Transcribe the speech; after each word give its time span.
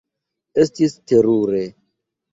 Estis 0.63 0.97
terure. 1.13 1.63